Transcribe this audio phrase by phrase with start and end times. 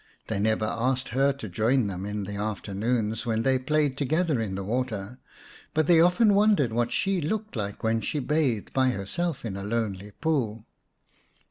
[0.29, 4.55] They never asked her to join them in the afternoons when they played together in
[4.55, 5.19] the water,
[5.75, 9.63] but they often wondered what she looked like when she bathed by herself in a
[9.63, 10.65] lonely pool.